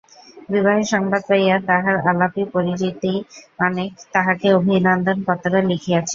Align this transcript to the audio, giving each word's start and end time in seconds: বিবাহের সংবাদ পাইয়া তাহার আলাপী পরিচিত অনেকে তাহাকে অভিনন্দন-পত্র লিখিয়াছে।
বিবাহের 0.49 0.87
সংবাদ 0.93 1.21
পাইয়া 1.29 1.55
তাহার 1.69 1.95
আলাপী 2.09 2.43
পরিচিত 2.53 3.03
অনেকে 3.59 4.01
তাহাকে 4.13 4.47
অভিনন্দন-পত্র 4.57 5.51
লিখিয়াছে। 5.69 6.09